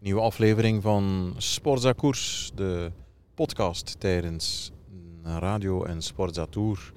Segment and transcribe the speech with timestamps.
[0.00, 2.92] Nieuwe aflevering van Sportza Koers, de
[3.34, 4.72] podcast tijdens
[5.22, 6.92] Radio en Sportza Tour.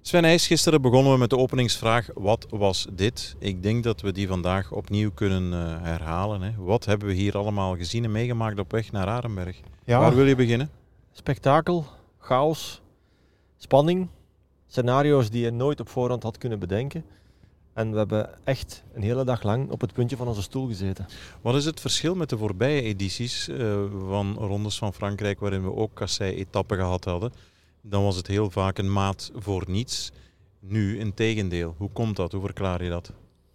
[0.00, 3.36] Sven Heijs, gisteren begonnen we met de openingsvraag: wat was dit?
[3.38, 6.42] Ik denk dat we die vandaag opnieuw kunnen uh, herhalen.
[6.42, 6.52] Hè.
[6.56, 9.60] Wat hebben we hier allemaal gezien en meegemaakt op weg naar Arenberg?
[9.84, 10.70] Ja, Waar wil je beginnen?
[11.12, 11.84] spektakel,
[12.18, 12.80] chaos,
[13.56, 14.08] spanning,
[14.66, 17.04] scenario's die je nooit op voorhand had kunnen bedenken.
[17.72, 21.06] En we hebben echt een hele dag lang op het puntje van onze stoel gezeten.
[21.40, 25.74] Wat is het verschil met de voorbije edities uh, van Rondes van Frankrijk, waarin we
[25.74, 27.32] ook kassei-etappen gehad hadden?
[27.80, 30.12] Dan was het heel vaak een maat voor niets.
[30.60, 31.74] Nu, in tegendeel.
[31.78, 32.32] Hoe komt dat?
[32.32, 33.12] Hoe verklaar je dat?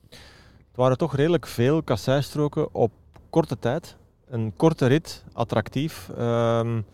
[0.10, 2.92] Het waren toch redelijk veel kasseistroken op
[3.30, 3.96] korte tijd.
[4.28, 6.10] Een korte rit, attractief.
[6.18, 6.86] Um,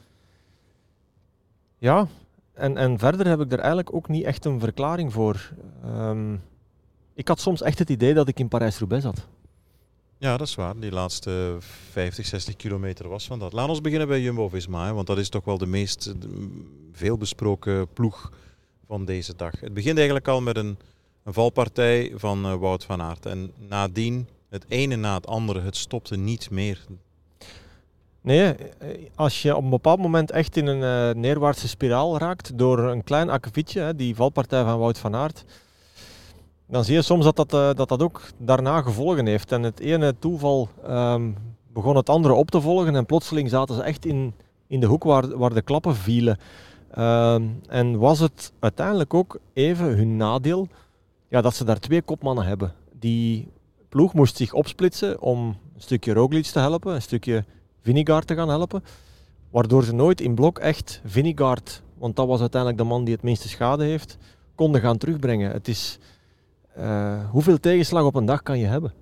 [1.77, 2.07] ja,
[2.53, 5.51] en, en verder heb ik er eigenlijk ook niet echt een verklaring voor.
[5.85, 6.41] Um,
[7.13, 9.27] ik had soms echt het idee dat ik in Parijs-Roubaix zat.
[10.17, 10.79] Ja, dat is waar.
[10.79, 11.57] Die laatste
[11.91, 13.53] 50, 60 kilometer was van dat.
[13.53, 16.13] Laten we beginnen bij Jumbo-Visma, want dat is toch wel de meest
[16.91, 18.31] veelbesproken ploeg
[18.87, 19.59] van deze dag.
[19.59, 20.77] Het begint eigenlijk al met een,
[21.23, 23.25] een valpartij van uh, Wout van Aert.
[23.25, 26.85] En nadien, het ene na het andere, het stopte niet meer.
[28.21, 28.55] Nee,
[29.15, 33.03] als je op een bepaald moment echt in een uh, neerwaartse spiraal raakt door een
[33.03, 35.43] klein akkefietje, die valpartij van Wout van Aert,
[36.67, 39.51] dan zie je soms dat dat, uh, dat dat ook daarna gevolgen heeft.
[39.51, 41.35] En het ene toeval um,
[41.73, 44.33] begon het andere op te volgen en plotseling zaten ze echt in,
[44.67, 46.37] in de hoek waar, waar de klappen vielen.
[46.97, 50.67] Um, en was het uiteindelijk ook even hun nadeel
[51.27, 52.73] ja, dat ze daar twee kopmannen hebben.
[52.99, 53.47] Die
[53.89, 57.45] ploeg moest zich opsplitsen om een stukje Roglic te helpen, een stukje
[57.81, 58.83] Vinegaard te gaan helpen.
[59.49, 63.23] Waardoor ze nooit in blok echt Vinegaard, want dat was uiteindelijk de man die het
[63.23, 64.17] minste schade heeft,
[64.55, 65.51] konden gaan terugbrengen.
[65.51, 65.99] Het is,
[66.77, 68.93] uh, hoeveel tegenslag op een dag kan je hebben?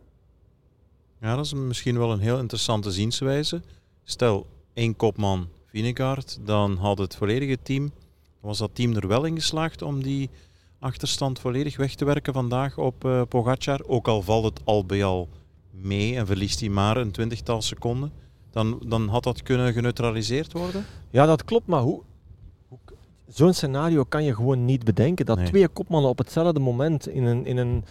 [1.22, 3.61] Ja, dat is misschien wel een heel interessante zienswijze.
[4.03, 7.91] Stel, één kopman Vinegaard, dan had het volledige team,
[8.39, 10.30] was dat team er wel in geslaagd om die
[10.79, 13.81] achterstand volledig weg te werken vandaag op uh, Pogacar.
[13.88, 15.29] Ook al valt het al bij al
[15.72, 18.12] mee en verliest hij maar een twintigtal seconden,
[18.51, 20.85] dan, dan had dat kunnen geneutraliseerd worden?
[21.09, 22.03] Ja, dat klopt, maar hoe, hoe
[23.34, 25.25] zo'n scenario kan je gewoon niet bedenken.
[25.25, 25.47] Dat Nee.
[25.47, 27.84] twee kopmannen op hetzelfde moment in een, in, een,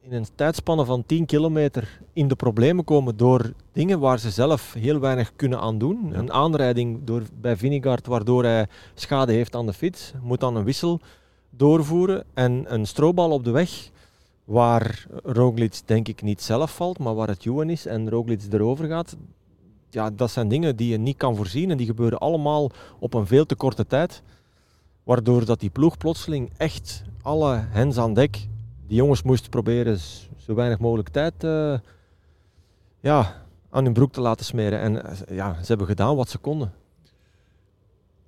[0.00, 4.72] in een tijdspanne van 10 kilometer in de problemen komen door dingen waar ze zelf
[4.72, 6.08] heel weinig kunnen aan doen.
[6.10, 6.18] Ja.
[6.18, 10.64] Een aanrijding door, bij Vinegaard waardoor hij schade heeft aan de fiets, moet dan een
[10.64, 11.00] wissel
[11.50, 13.90] doorvoeren en een strobal op de weg
[14.44, 18.86] waar Roglic denk ik niet zelf valt, maar waar het Juwen is en Roglic erover
[18.86, 19.16] gaat.
[19.90, 23.26] Ja, dat zijn dingen die je niet kan voorzien en die gebeuren allemaal op een
[23.26, 24.22] veel te korte tijd.
[25.08, 28.46] Waardoor dat die ploeg plotseling echt alle hens aan dek,
[28.86, 29.98] die jongens moesten proberen
[30.36, 31.74] zo weinig mogelijk tijd eh,
[33.00, 34.80] ja, aan hun broek te laten smeren.
[34.80, 36.72] En eh, ja, ze hebben gedaan wat ze konden.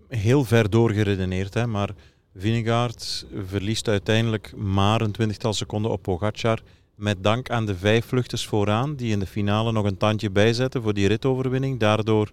[0.08, 1.90] Heel ver doorgeredeneerd, hè, maar
[2.36, 6.62] Vinegaard verliest uiteindelijk maar een twintigtal seconden op Pogacar.
[6.94, 10.82] Met dank aan de vijf vluchters vooraan, die in de finale nog een tandje bijzetten
[10.82, 11.80] voor die ritoverwinning.
[11.80, 12.30] Daardoor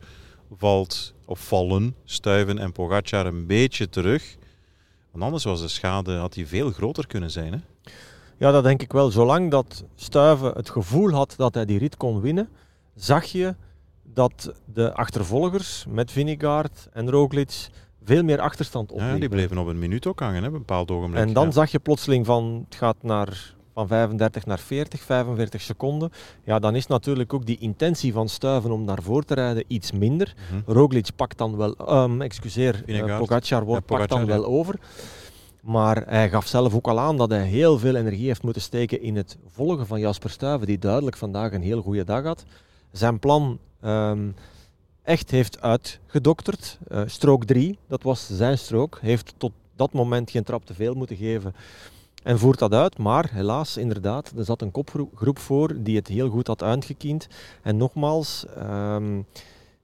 [0.51, 4.35] valt, of vallen Stuiven en Pogacar een beetje terug.
[5.11, 7.53] Want anders was de schade had die veel groter kunnen zijn.
[7.53, 7.59] Hè?
[8.37, 9.11] Ja, dat denk ik wel.
[9.11, 12.49] Zolang dat Stuiven het gevoel had dat hij die rit kon winnen,
[12.95, 13.55] zag je
[14.03, 17.67] dat de achtervolgers met Vinegaard en Roglic
[18.03, 19.19] veel meer achterstand Ja, opliepen.
[19.19, 21.21] die bleven op een minuut ook hangen, hè, op een bepaald ogenblik.
[21.21, 21.51] En dan ja.
[21.51, 26.11] zag je plotseling van het gaat naar, van 35 naar 40, 45 seconden.
[26.43, 29.91] Ja, dan is natuurlijk ook die intentie van Stuiven om naar voren te rijden iets
[29.91, 30.33] minder.
[30.51, 30.71] Mhm.
[30.71, 33.17] Roglic pakt dan wel, ehm, excuseer, eh.
[33.17, 34.79] Pogacar wordt, Ja, pakt dan wel over.
[35.61, 39.01] Maar hij gaf zelf ook al aan dat hij heel veel energie heeft moeten steken
[39.01, 42.43] in het volgen van Jasper Stuyven, die duidelijk vandaag een heel goede dag had.
[42.91, 44.27] Zijn plan ehm,
[45.03, 46.77] echt heeft uitgedokterd.
[46.87, 50.93] Eh, strook 3, dat was zijn strook, heeft tot dat moment geen trap te veel
[50.93, 51.53] moeten geven
[52.27, 52.97] en voert dat uit.
[52.97, 57.27] Maar helaas, inderdaad, er zat een kopgroep groep voor die het heel goed had uitgekiend.
[57.61, 59.21] En nogmaals, ehm,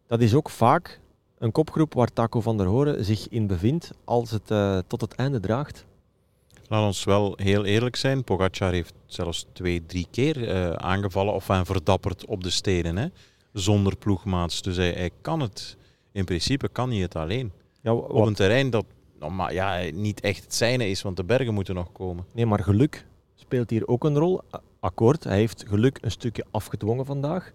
[0.07, 0.99] dat is ook vaak
[1.37, 5.13] een kopgroep waar Taco van der Horen zich in bevindt als het eh, tot het
[5.15, 5.85] einde draagt.
[6.67, 8.23] Laat ons wel heel eerlijk zijn.
[8.23, 12.97] Pogacar heeft zelfs twee, drie keer eh, aangevallen of aan verdapperd op de steden.
[12.97, 13.07] Hè?
[13.53, 14.61] Zonder ploegmaats.
[14.61, 15.77] Dus hij, hij kan het,
[16.11, 17.51] in principe kan hij het alleen.
[17.81, 18.85] Ja, Op een terrein dat
[19.23, 22.25] nou, maar, ja, niet echt het zijne is, want de bergen moeten nog komen.
[22.31, 23.05] nee, maar geluk
[23.35, 24.41] speelt hier ook een rol.
[24.79, 27.51] Akkoord, hij heeft geluk een stukje afgedwongen vandaag.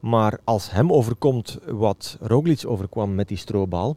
[0.00, 3.96] Maar als hem overkomt wat Roglic overkwam met die stroobal,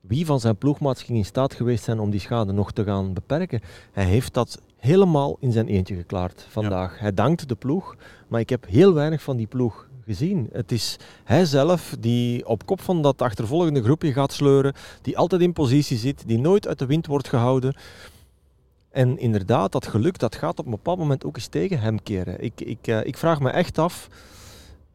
[0.00, 3.12] wie van zijn ploegmaats ging in staat geweest zijn om die schade nog te gaan
[3.12, 3.60] beperken?
[3.92, 6.98] Hij heeft dat helemaal in zijn eentje geklaard vandaag.
[6.98, 7.96] Hij dankt de ploeg,
[8.28, 10.48] maar ik heb heel weinig van die ploeg gezien.
[10.52, 15.42] Het is hij zelf die op kop van dat achtervolgende groepje gaat sleuren, die altijd
[15.42, 17.74] in positie zit, die nooit uit de wind wordt gehouden.
[18.90, 22.42] En inderdaad, dat geluk dat gaat op een bepaald moment ook eens tegen hem keren.
[22.44, 24.08] Ik, ik, uh, ik vraag me echt af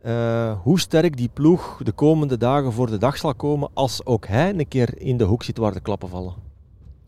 [0.05, 4.27] uh, hoe sterk die ploeg de komende dagen voor de dag zal komen als ook
[4.27, 6.33] hij een keer in de hoek zit waar de klappen vallen.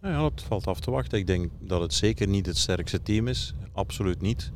[0.02, 1.18] Nou ja, dat valt af te wachten.
[1.18, 3.54] Ik denk dat het zeker niet het sterkste team is.
[3.74, 4.52] Absoluut niet.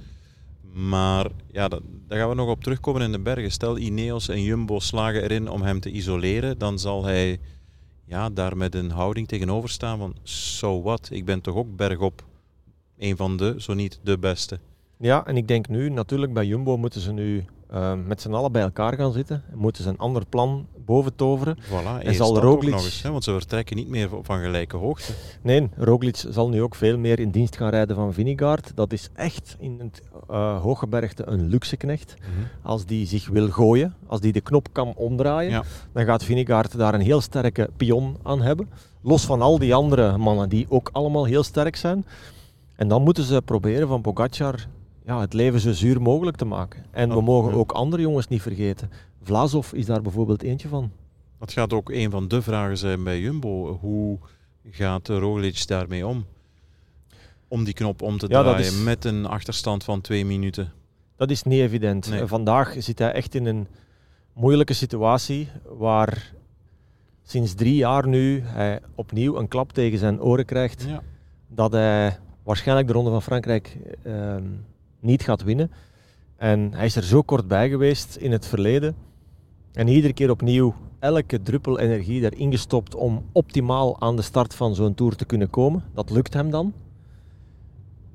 [0.74, 3.52] Maar ja, dat, daar gaan we nog op terugkomen in de bergen.
[3.52, 7.40] Stel Ineos en Jumbo slagen erin om hem te isoleren, dan zal hij
[8.06, 12.26] ja, daar met een houding tegenover staan van so what, ik ben toch ook bergop
[12.98, 14.60] een van de, zo niet de beste.
[15.04, 18.52] Ja, en ik denk nu, natuurlijk bij Jumbo moeten ze nu uh, met z'n allen
[18.52, 19.44] bij elkaar gaan zitten.
[19.54, 21.58] Moeten ze een ander plan boven toveren.
[21.60, 22.72] Voilà, en zal Roglic...
[22.72, 25.14] nog eens, hè, want ze vertrekken niet meer van gelijke hoogte.
[25.42, 28.72] Nee, Roglic zal nu ook veel meer in dienst gaan rijden van Vingegaard.
[28.76, 30.02] Dat is echt in het
[30.32, 32.16] uh, hooggebergte een luxe knecht.
[32.20, 32.48] Mm -hmm.
[32.62, 35.64] Als die zich wil gooien, als die de knop kan omdraaien, ja.
[35.94, 38.70] dan gaat Vingegaard daar een heel sterke pion aan hebben.
[39.02, 42.06] Los van al die andere mannen die ook allemaal heel sterk zijn.
[42.76, 44.68] En dan moeten ze proberen van Pogacar
[45.06, 46.86] ja, het leven zo zuur mogelijk te maken.
[46.92, 48.90] En we mogen ook andere jongens niet vergeten.
[49.22, 50.92] Vlasov is daar bijvoorbeeld eentje van.
[51.40, 53.78] Dat gaat ook een van de vragen zijn bij Jumbo.
[53.82, 54.18] Hoe
[54.70, 56.26] gaat Roglic daarmee om?
[57.48, 60.72] Om die knop om te draaien met een achterstand van twee minuten.
[61.16, 62.12] Dat is niet evident.
[62.24, 63.68] Vandaag zit hij echt in een
[64.34, 66.34] moeilijke situatie waar
[67.24, 70.84] sinds drie jaar nu hij opnieuw een klap tegen zijn oren krijgt.
[70.88, 71.02] Ja.
[71.48, 74.36] Dat hij waarschijnlijk de Ronde van Frankrijk uh,
[75.04, 75.72] niet gaat winnen.
[76.36, 78.96] En hij is er zo kort bij geweest in het verleden.
[79.74, 84.76] En iedere keer opnieuw elke druppel energie erin gestopt om optimaal aan de start van
[84.76, 85.84] zo'n tour te kunnen komen.
[85.94, 86.74] Dat lukt hem dan.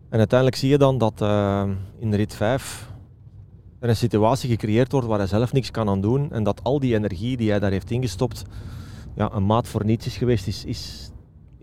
[0.08, 1.68] En uiteindelijk zie je dan dat uh,
[1.98, 2.90] in rit 5
[3.78, 6.32] er een situatie gecreëerd wordt waar hij zelf niks kan aan doen.
[6.32, 8.44] En dat al die energie die hij daar heeft ingestopt,
[9.14, 11.10] ja, een maat voor niets is geweest, is, is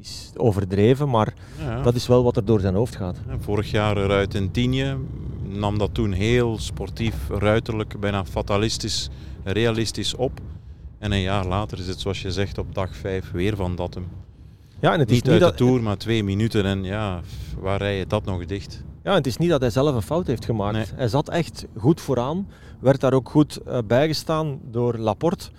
[0.06, 1.81] is overdreven, maar ja.
[1.81, 3.18] dat is wel wat er door zijn hoofd gaat.
[3.40, 4.98] vorig jaar eruit in Tienje
[5.44, 9.10] nam dat toen heel sportief, ruiterlijk, bijna fatalistisch,
[9.44, 10.40] realistisch op.
[11.00, 13.94] En een jaar later is het zoals je zegt op dag 5 weer van dat
[13.94, 14.07] hem.
[14.80, 17.22] Ja, en het niet is niet uit de Tour, maar twee minuten en ja,
[17.60, 18.84] waar rij je dat nog dicht?
[19.04, 20.94] Ja, het is niet dat hij zelf een fout heeft gemaakt.
[20.96, 22.48] Hij zat echt goed vooraan,
[22.80, 25.50] werd daar ook goed uh, bijgestaan door Laporte.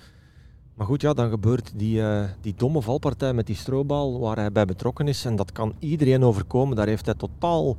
[0.76, 4.52] Maar goed, ja, dan gebeurt die, uh, die domme valpartij met die strobal waar hij
[4.52, 5.24] bij betrokken is.
[5.24, 6.76] En dat kan iedereen overkomen.
[6.76, 7.76] Daar heeft hij totaal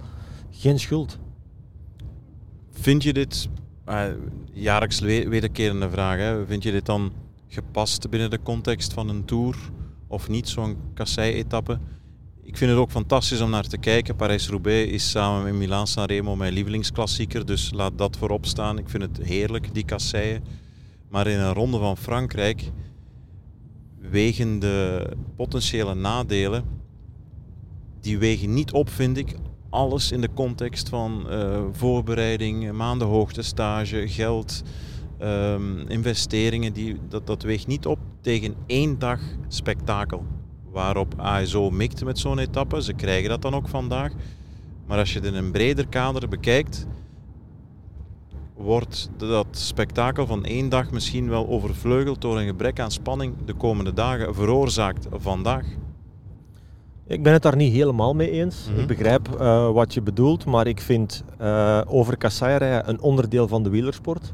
[0.52, 1.18] geen schuld.
[2.72, 3.50] Vind je dit,
[3.90, 4.04] uh,
[4.54, 7.12] jaarlijks wederkerende vraag, hè, vind je dit dan
[7.48, 9.56] gepast binnen de context van een Tour
[10.08, 11.80] of niet, zo'n kassei-etappe?
[12.44, 14.16] Ik vind het ook fantastisch om naar te kijken.
[14.16, 18.78] Parijs-Roubaix is samen met Milaan-San Remo mijn lievelingsklassieker, dus laat dat voorop staan.
[18.78, 20.44] Ik vind het heerlijk, die kasseien.
[21.10, 22.72] Maar in een ronde van Frankrijk
[24.10, 26.64] wegen de potentiële nadelen,
[28.02, 29.36] die wegen niet op, vind ik.
[29.70, 34.64] Alles in de context van uh, voorbereiding, maandenhoogte, stage, geld,
[35.22, 40.26] um, investeringen, die, dat, dat weegt niet op tegen één dag spektakel.
[40.72, 42.82] Waarop ASO mikte met zo'n etappe.
[42.82, 44.12] Ze krijgen dat dan ook vandaag.
[44.88, 46.88] Maar als je het in een breder kader bekijkt,
[48.58, 53.54] wordt dat spektakel van één dag misschien wel overvleugeld door een gebrek aan spanning de
[53.54, 55.66] komende dagen veroorzaakt vandaag?
[57.08, 58.68] Ik ben het daar niet helemaal mee eens.
[58.68, 58.88] Ik mhm.
[58.88, 62.18] begrijp uh, wat je bedoelt, maar ik vind uh, over
[62.86, 64.34] een onderdeel van de wielersport.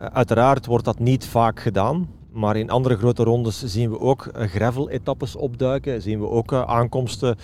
[0.00, 4.28] Uh, uiteraard wordt dat niet vaak gedaan, maar in andere grote rondes zien we ook
[4.32, 6.02] gravel-etappes opduiken.
[6.02, 7.36] Zien we ook aankomsten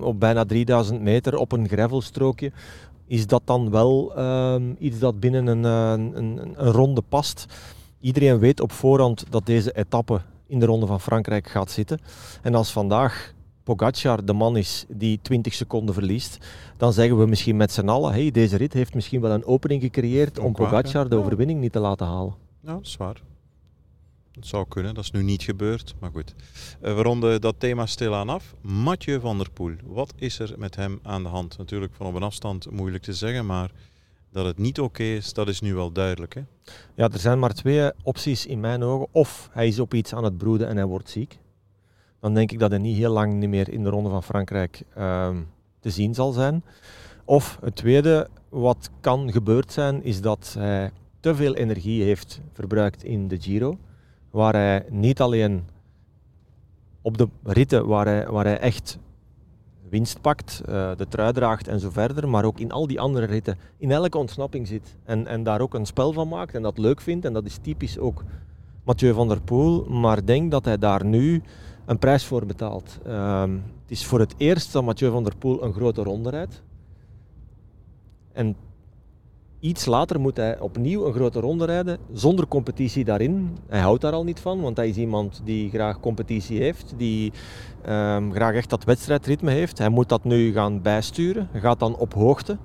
[0.00, 2.52] op bijna 3000 meter op een gravelstrookje
[3.06, 7.46] is dat dan wel ehm, iets dat binnen een, een, een, een, ronde past.
[8.00, 11.98] Iedereen weet op voorhand dat deze etappe in de ronde van Frankrijk gaat zitten.
[12.42, 16.38] En als vandaag Pogacar de man is die 20 seconden verliest,
[16.76, 19.82] dan zeggen we misschien met z'n allen, hey, deze rit heeft misschien wel een opening
[19.82, 22.34] gecreëerd om Pogacar de overwinning niet te laten halen.
[22.60, 23.22] Ja, dat is waar.
[24.36, 26.34] Dat zou kunnen, dat is nu niet gebeurd, maar goed.
[26.82, 28.54] Uh, we ronden dat thema stilaan af.
[28.60, 31.58] Mathieu van der Poel, wat is er met hem aan de hand?
[31.58, 33.70] Natuurlijk van op een afstand moeilijk te zeggen, maar
[34.30, 36.34] dat het niet oké is, dat is nu wel duidelijk.
[36.34, 36.40] Hè?
[36.94, 39.08] Ja, er zijn maar twee opties in mijn ogen.
[39.10, 41.38] Of hij is op iets aan het broeden en hij wordt ziek.
[42.20, 44.82] Dan denk ik dat hij niet heel lang niet meer in de Ronde van Frankrijk
[44.98, 45.36] uh,
[45.80, 46.64] te zien zal zijn.
[47.24, 50.90] Of het tweede, wat kan gebeurd zijn, is dat hij
[51.20, 53.78] te veel energie heeft verbruikt in de Giro
[54.36, 55.64] waar hij niet alleen
[57.02, 58.98] op de ritten waar hij, waar hij echt
[59.88, 63.26] winst pakt, uh, de trui draagt en zo verder, maar ook in al die andere
[63.26, 66.78] ritten in elke ontsnapping zit en, en daar ook een spel van maakt en dat
[66.78, 67.24] leuk vindt.
[67.24, 68.24] En dat is typisch ook
[68.84, 71.42] Mathieu van der Poel, maar denk dat hij daar nu
[71.84, 72.98] een prijs voor betaalt.
[73.04, 76.62] Ehm, het is voor het eerst dat Mathieu van der Poel een grote ronde rijdt.
[78.32, 78.56] En
[79.60, 83.56] iets later moet hij opnieuw een grote ronde rijden, zonder competitie daarin.
[83.66, 87.32] Hij houdt daar al niet van, want hij is iemand die graag competitie heeft, die
[87.88, 89.78] um, graag echt dat wedstrijdritme heeft.
[89.78, 91.48] Hij moet dat nu gaan bijsturen.
[91.50, 92.58] Hij gaat dan op hoogte,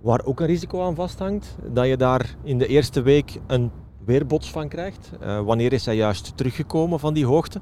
[0.00, 3.70] waar ook een risico aan vasthangt, dat je daar in de eerste week een
[4.04, 5.10] weerbots van krijgt.
[5.22, 7.60] Uh, wanneer is hij juist teruggekomen van die hoogte?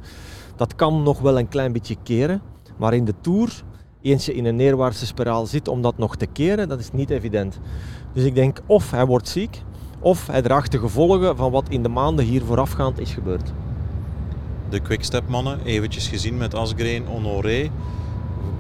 [0.57, 2.43] Dat kan nog wel een klein beetje keren,
[2.77, 3.65] maar in de Tour,
[4.05, 7.11] eens je in een neerwaartse spiraal zit om dat nog te keren, dat is niet
[7.11, 7.59] evident.
[8.13, 9.63] Dus ik denk of hij wordt ziek,
[10.01, 13.53] of hij draagt de gevolgen van wat in de maanden hier voorafgaand is gebeurd.
[14.69, 17.71] De quickstep mannen, eventjes gezien met Asgreen, Honoré.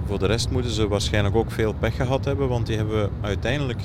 [0.07, 3.83] Voor de rest moeten ze waarschijnlijk ook veel pech gehad hebben, want die hebben uiteindelijk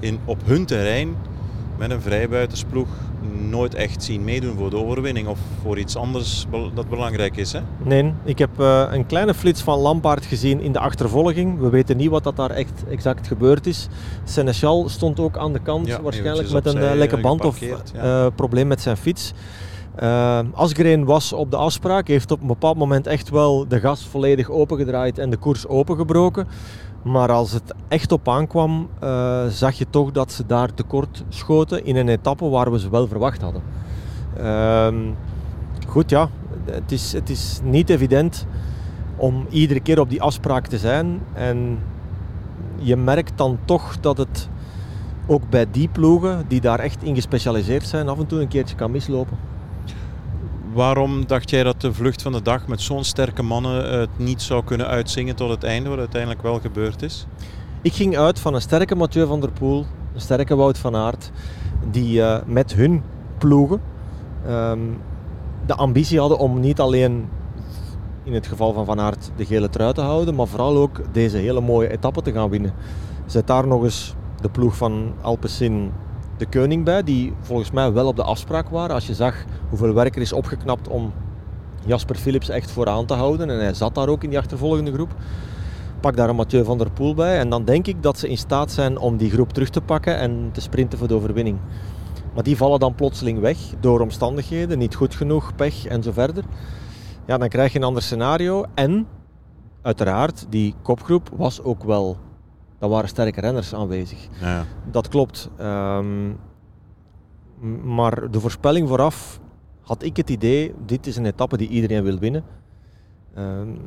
[0.00, 1.16] in, op hun terrein
[1.78, 2.88] met een vrijbuitersploeg
[3.48, 7.52] nooit echt zien meedoen voor de overwinning of voor iets anders dat belangrijk is.
[7.52, 7.60] Hè?
[7.84, 11.58] Nee, ik heb uh, een kleine flits van Lampaard gezien in de achtervolging.
[11.58, 13.88] We weten niet wat dat daar echt exact gebeurd is.
[14.24, 18.26] Seneschal stond ook aan de kant, ja, waarschijnlijk met een uh, lekke band of uh,
[18.34, 19.32] probleem met zijn fiets.
[20.52, 24.50] Asgreen was op de afspraak, heeft op een bepaald moment echt wel de gas volledig
[24.50, 26.48] opengedraaid en de koers opengebroken.
[27.02, 31.84] Maar als het echt op aankwam, uh, zag je toch dat ze daar tekort schoten
[31.84, 33.62] in een etappe waar we ze wel verwacht hadden.
[34.40, 35.12] Uh,
[35.86, 36.28] goed, ja,
[36.64, 38.46] het is, het is niet evident
[39.16, 41.20] om iedere keer op die afspraak te zijn.
[41.32, 41.78] En
[42.76, 44.48] je merkt dan toch dat het
[45.26, 48.76] ook bij die ploegen, die daar echt in gespecialiseerd zijn, af en toe een keertje
[48.76, 49.36] kan mislopen.
[50.72, 54.42] Waarom dacht jij dat de vlucht van de dag met zo'n sterke mannen het niet
[54.42, 57.26] zou kunnen uitzingen tot het einde, wat uiteindelijk wel gebeurd is?
[57.82, 61.30] Ik ging uit van een sterke Mathieu van der Poel, een sterke Wout van Aert,
[61.90, 63.02] die uh, met hun
[63.38, 63.80] ploegen
[64.48, 65.00] um,
[65.66, 67.28] de ambitie hadden om niet alleen
[68.24, 71.36] in het geval van Van Aert de gele trui te houden, maar vooral ook deze
[71.36, 72.72] hele mooie etappe te gaan winnen.
[73.26, 75.92] Zet daar nog eens de ploeg van Alpecin
[76.38, 78.94] de Koning bij, die volgens mij wel op de afspraak waren.
[78.94, 81.12] Als je zag hoeveel werk er is opgeknapt om
[81.84, 83.50] Jasper Philips echt vooraan te houden.
[83.50, 85.14] En hij zat daar ook in die achtervolgende groep.
[86.00, 87.38] Pak daar een Mathieu van der Poel bij.
[87.38, 90.18] En dan denk ik dat ze in staat zijn om die groep terug te pakken
[90.18, 91.58] en te sprinten voor de overwinning.
[92.34, 96.44] Maar die vallen dan plotseling weg door omstandigheden, niet goed genoeg, pech en zo verder.
[97.26, 98.64] Ja, dan krijg je een ander scenario.
[98.74, 99.06] En
[99.82, 102.16] uiteraard, die kopgroep was ook wel
[102.78, 104.28] daar waren sterke renners aanwezig.
[104.40, 104.66] Ja.
[104.90, 105.50] Dat klopt.
[105.60, 106.38] Um,
[107.84, 109.40] maar de voorspelling vooraf
[109.80, 112.44] had ik het idee, dit is een etappe die iedereen wil winnen.
[113.38, 113.78] Um,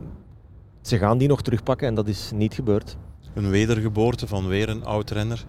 [0.82, 2.98] ze gaan die nog terugpakken en dat is niet gebeurd.
[3.34, 5.46] Een wedergeboorte van weer een oud-renner.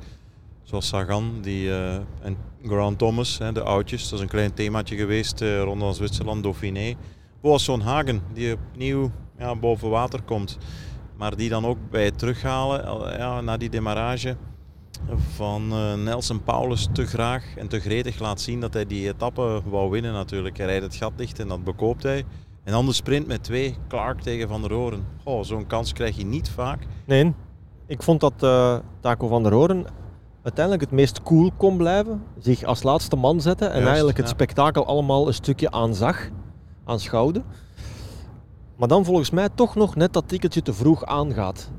[0.62, 4.02] Zoals Sagan die, uh, en Grant Thomas, hè, de oudjes.
[4.02, 6.94] Dat is een klein themaatje geweest uh, rondom Zwitserland, Dauphiné.
[7.40, 10.58] Boas Hagen, die opnieuw ja, boven water komt.
[11.22, 14.36] Maar die dan ook bij het terughalen ja, na die demarrage
[15.34, 19.62] van uh, Nelson Paulus te graag en te gretig laat zien dat hij die etappe
[19.64, 20.56] wou winnen natuurlijk.
[20.56, 22.24] Hij rijdt het gat dicht en dat bekoopt hij.
[22.64, 25.04] En dan de sprint met twee, Clark tegen Van der Hoorn.
[25.24, 26.86] Oh, Zo'n kans krijg je niet vaak.
[27.06, 27.34] Nee,
[27.86, 29.86] ik vond dat uh, Taco Van der Hoorn
[30.42, 32.22] uiteindelijk het meest cool kon blijven.
[32.38, 36.28] Zich als laatste man zetten en eigenlijk het spektakel allemaal een stukje aanzag,
[36.84, 37.42] aanschouwde.
[38.82, 41.70] Maar dan volgens mij toch nog net dat tikkeltje te vroeg aangaat.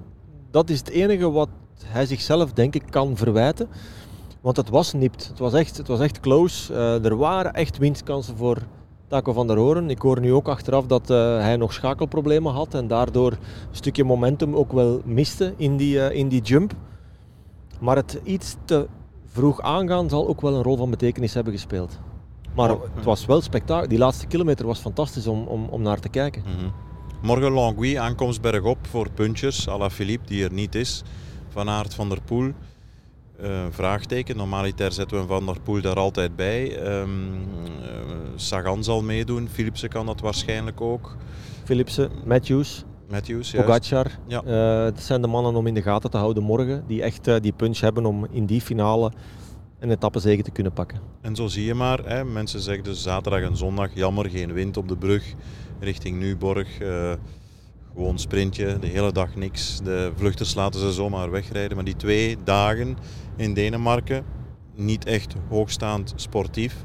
[0.51, 1.49] Dat is het enige wat
[1.85, 3.67] hij zichzelf denk ik kan verwijten.
[4.41, 5.27] Want het was nipt.
[5.27, 6.73] Het was echt, het was echt close.
[6.73, 8.57] Uh, er waren echt winstkansen voor
[9.07, 9.89] Taco van der Hoorn.
[9.89, 13.37] Ik hoor nu ook achteraf dat uh, hij nog schakelproblemen had en daardoor een
[13.71, 16.73] stukje momentum ook wel miste in die, uh, in die jump.
[17.79, 18.87] Maar het iets te
[19.25, 21.99] vroeg aangaan zal ook wel een rol van betekenis hebben gespeeld.
[22.55, 23.87] Maar het was wel spektakel.
[23.87, 26.43] Die laatste kilometer was fantastisch om, om, om naar te kijken.
[26.45, 26.91] Mm -hmm.
[27.23, 31.03] Morgen Longwy, aankomst bergop voor puntjes, à la Philippe, die er niet is.
[31.49, 32.51] Van Aert van der Poel.
[33.41, 34.37] Uh, vraagteken.
[34.37, 36.85] Normaliter zetten we Van der Poel daar altijd bij.
[37.01, 37.39] Um, uh,
[38.35, 39.49] Sagan zal meedoen.
[39.51, 41.15] Philipsen kan dat waarschijnlijk ook.
[41.63, 42.83] Philipsen, Matthews.
[43.09, 44.07] Matthews, Pogacar.
[44.27, 44.43] Ja.
[44.43, 46.83] Uh, dat zijn de mannen om in de gaten te houden morgen.
[46.87, 49.11] Die echt die punch hebben om in die finale
[49.79, 50.99] een etappezege te kunnen pakken.
[51.21, 54.77] En zo zie je maar, hè, mensen zeggen dus zaterdag en zondag, jammer, geen wind
[54.77, 55.33] op de brug
[55.83, 56.81] richting Nuborg.
[56.81, 57.13] Uh,
[57.93, 59.79] gewoon sprintje, de hele dag niks.
[59.83, 61.75] De vluchters laten ze zomaar wegrijden.
[61.75, 62.97] Maar die twee dagen
[63.35, 64.25] in Denemarken,
[64.75, 66.75] niet echt hoogstaand sportief.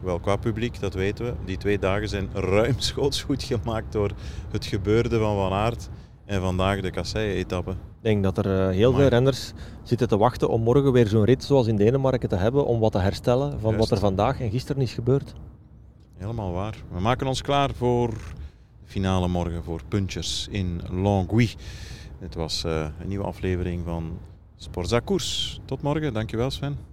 [0.00, 1.34] Wel qua publiek, dat weten we.
[1.44, 4.10] Die twee dagen zijn ruimschoots goed gemaakt door
[4.50, 5.88] het gebeurde van Van Aert.
[6.24, 7.70] En vandaag de kassei-etappe.
[7.70, 9.00] Ik denk dat er uh, heel Amai.
[9.00, 12.66] veel renners zitten te wachten om morgen weer zo'n rit zoals in Denemarken te hebben.
[12.66, 13.78] Om wat te herstellen van Juist.
[13.78, 15.34] wat er vandaag en gisteren is gebeurd.
[16.22, 16.76] Helemaal waar.
[16.90, 21.48] We maken ons klaar voor de finale morgen voor Punchers in Longwy.
[22.20, 24.18] Dit was uh, een nieuwe aflevering van
[24.56, 25.60] Sportza Koers.
[25.64, 26.12] Tot morgen.
[26.12, 26.91] Dankjewel Sven.